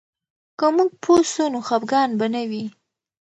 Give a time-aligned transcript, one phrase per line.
[0.59, 2.65] که موږ پوه سو، نو خفګان به نه وي.